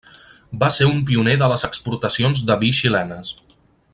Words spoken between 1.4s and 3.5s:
de les exportacions de vi xilenes.